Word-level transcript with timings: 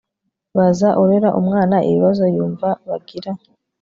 baza 0.57 0.89
urera 1.01 1.29
umwana 1.39 1.75
ibibazo 1.89 2.23
yumva 2.35 2.67
bagira 2.87 3.31